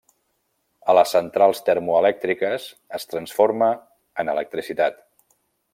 [0.93, 2.67] A les centrals termoelèctriques
[3.01, 3.69] es transforma
[4.25, 4.99] en electricitat.